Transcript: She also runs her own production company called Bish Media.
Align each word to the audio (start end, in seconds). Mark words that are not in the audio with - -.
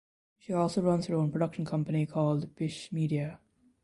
She 0.39 0.51
also 0.51 0.81
runs 0.81 1.05
her 1.05 1.15
own 1.15 1.31
production 1.31 1.63
company 1.63 2.07
called 2.07 2.55
Bish 2.55 2.91
Media. 2.91 3.39